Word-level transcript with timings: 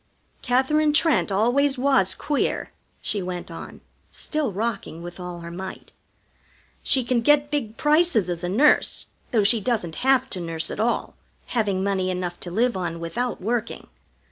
"Katherine 0.41 0.93
Trent 0.93 1.31
always 1.31 1.77
was 1.77 2.15
queer," 2.15 2.71
she 3.03 3.21
went 3.21 3.51
on, 3.51 3.81
still 4.09 4.51
rocking 4.51 5.03
with 5.03 5.19
all 5.19 5.41
her 5.41 5.51
might. 5.51 5.91
"She 6.81 7.03
can 7.03 7.21
get 7.21 7.51
big 7.51 7.77
prices 7.77 8.27
as 8.27 8.43
a 8.43 8.49
nurse, 8.49 9.09
though 9.29 9.43
she 9.43 9.61
doesn't 9.61 9.97
have 9.97 10.27
to 10.31 10.39
nurse 10.39 10.71
at 10.71 10.79
all, 10.79 11.13
having 11.53 11.83
money 11.83 12.09
enough 12.09 12.39
to 12.39 12.49
live 12.49 12.75
on 12.75 12.99
without 12.99 13.41
working. 13.41 13.89